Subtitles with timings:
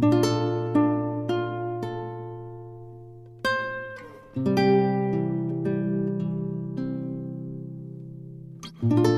[0.00, 0.14] thank
[8.92, 9.17] you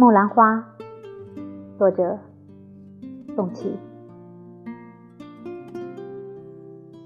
[0.00, 0.66] 木兰花，
[1.76, 2.18] 作者
[3.36, 3.76] 宋琦。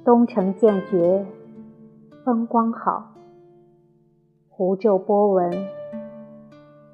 [0.04, 1.26] 东城渐觉
[2.24, 3.12] 风光好，
[4.48, 5.52] 湖皱波纹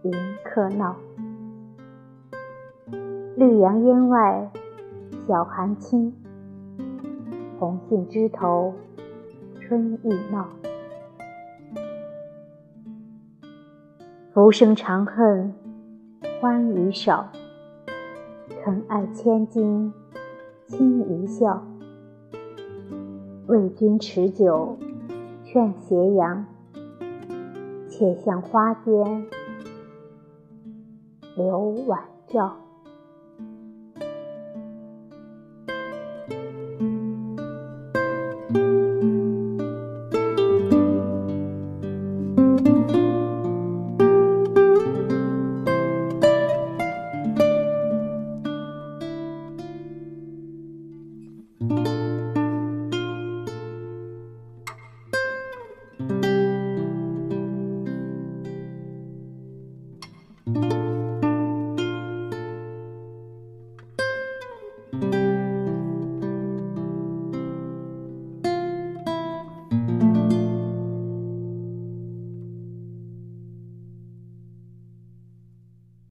[0.04, 0.96] 迎客闹。
[3.36, 4.50] 绿杨烟外
[5.28, 6.14] 晓寒轻，
[7.58, 8.72] 红杏枝头
[9.60, 10.48] 春意闹。
[14.32, 15.52] 浮生长恨。
[16.40, 17.28] 欢与少，
[18.64, 19.92] 肯爱千金
[20.66, 21.62] 轻一笑。
[23.46, 24.78] 为君持酒
[25.44, 26.46] 劝斜阳，
[27.90, 29.26] 且向花间
[31.36, 32.56] 留晚照。